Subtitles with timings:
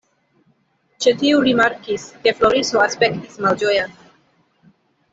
[1.05, 3.89] Ĉe tiu rimarkis, ke Floriso aspektas malĝoja.